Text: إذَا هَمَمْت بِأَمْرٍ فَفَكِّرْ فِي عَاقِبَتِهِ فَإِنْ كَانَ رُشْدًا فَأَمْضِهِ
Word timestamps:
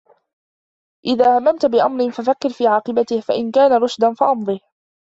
إذَا 1.05 1.37
هَمَمْت 1.37 1.65
بِأَمْرٍ 1.65 2.11
فَفَكِّرْ 2.11 2.49
فِي 2.49 2.67
عَاقِبَتِهِ 2.67 3.21
فَإِنْ 3.21 3.51
كَانَ 3.51 3.71
رُشْدًا 3.73 4.13
فَأَمْضِهِ 4.13 4.59